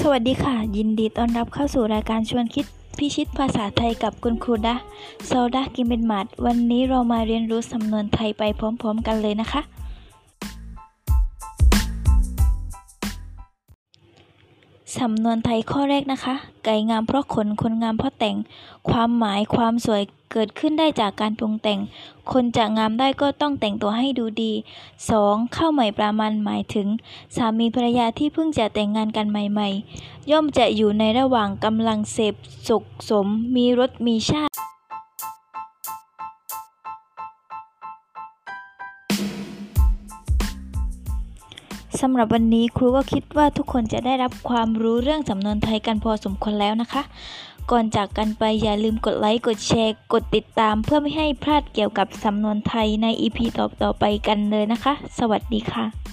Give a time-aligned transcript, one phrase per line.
[0.00, 2.66] สวัสดีค่ะ ยินดีต้อนรับเข้าสู่รายการชวนคิด
[2.98, 4.76] พิชิตภาษาไทยกับคุณครูดะ
[5.26, 9.60] โซดากิมเบนมาดวันนี้เรามาเรียนรู้สำนวนไทยไปพร้อม ๆ กันเลยนะคะ
[14.94, 16.34] สำนวนไทยข้อแรกนะคะ
[16.64, 18.36] ไก่งามเพราะขน คนงามเพราะแต่ง
[18.90, 21.78] ความหมายความสวยเกิดขึ้นได้จากการปรุงแต่ง
[22.32, 24.52] คนจะงามได้ก็ต้องแต่งตัวให้ดูดี
[25.04, 25.56] 2.
[25.56, 26.88] ข้าวใหม่ปลามันหมายถึง
[27.36, 29.68] สามีภรรยาที่เพิ่งจะแต่งงานกันใหม่
[30.00, 32.34] ๆ ย่อมจะอยู่ในระหว่างกำลังเสพ
[32.68, 34.55] สุขสม มีรสมีชาติ
[42.02, 47.02] สำหรับวันนี้ครูก็คิดว่าทุกคนจะได้รับความรู้เรื่องสำนวนไทยกันพอสมควรแล้วนะคะ
[47.70, 56.05] ก่อนจากกันไปอย่าลืมกดไลค์ กดแชร์ กดติดตาม เพื่อไม่ให้พลาดเกี่ยวกับสำนวนไทยใน EP ต่อๆไปกันเลยนะคะ สวัสดีค่ะ